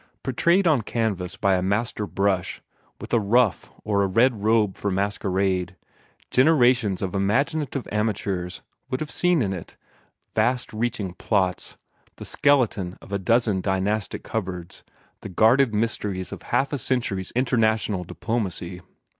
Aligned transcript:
Portrayed 0.23 0.65
on 0.65 0.81
canvas 0.81 1.37
by 1.37 1.53
a 1.53 1.61
master 1.61 2.07
brush, 2.07 2.59
with 2.99 3.13
a 3.13 3.19
ruff 3.19 3.69
or 3.83 4.01
a 4.01 4.07
red 4.07 4.41
robe 4.43 4.75
for 4.75 4.89
masquerade, 4.89 5.75
generations 6.31 7.03
of 7.03 7.13
imaginative 7.13 7.87
amateurs 7.91 8.63
would 8.89 8.99
have 8.99 9.11
seen 9.11 9.43
in 9.43 9.53
it 9.53 9.77
vast 10.33 10.73
reaching 10.73 11.13
plots, 11.13 11.77
the 12.15 12.25
skeletons 12.25 12.97
of 12.99 13.11
a 13.11 13.19
dozen 13.19 13.61
dynastic 13.61 14.23
cupboards, 14.23 14.83
the 15.19 15.29
guarded 15.29 15.71
mysteries 15.71 16.31
of 16.31 16.41
half 16.41 16.73
a 16.73 16.79
century's 16.79 17.29
international 17.35 18.03
diplomacy. 18.03 18.81